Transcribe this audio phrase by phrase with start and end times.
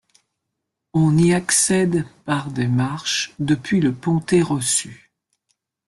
[0.93, 5.11] On y accède par de marche depuis le Ponte Rossu.